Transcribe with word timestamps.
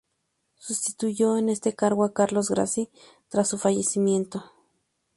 Sustituyó 0.57 1.37
en 1.37 1.47
este 1.49 1.75
cargo 1.75 2.03
a 2.03 2.11
Carlos 2.11 2.49
Grassi 2.49 2.89
tras 3.29 3.49
su 3.49 3.59
fallecimiento. 3.59 4.43